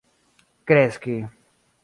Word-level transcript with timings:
kreski 0.67 1.17